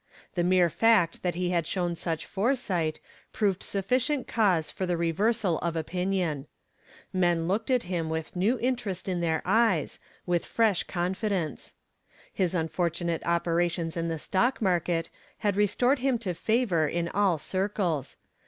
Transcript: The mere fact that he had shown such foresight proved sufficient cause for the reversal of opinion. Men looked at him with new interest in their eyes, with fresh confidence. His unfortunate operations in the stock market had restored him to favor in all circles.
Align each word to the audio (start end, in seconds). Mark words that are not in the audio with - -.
The 0.33 0.43
mere 0.43 0.71
fact 0.71 1.21
that 1.21 1.35
he 1.35 1.51
had 1.51 1.67
shown 1.67 1.93
such 1.93 2.25
foresight 2.25 2.99
proved 3.33 3.61
sufficient 3.61 4.27
cause 4.27 4.71
for 4.71 4.87
the 4.87 4.97
reversal 4.97 5.59
of 5.59 5.75
opinion. 5.75 6.47
Men 7.13 7.47
looked 7.47 7.69
at 7.69 7.83
him 7.83 8.09
with 8.09 8.35
new 8.35 8.57
interest 8.57 9.07
in 9.07 9.21
their 9.21 9.43
eyes, 9.45 9.99
with 10.25 10.43
fresh 10.43 10.81
confidence. 10.85 11.75
His 12.33 12.55
unfortunate 12.55 13.21
operations 13.27 13.95
in 13.95 14.07
the 14.07 14.17
stock 14.17 14.59
market 14.59 15.11
had 15.37 15.55
restored 15.55 15.99
him 15.99 16.17
to 16.17 16.33
favor 16.33 16.87
in 16.87 17.07
all 17.07 17.37
circles. 17.37 18.17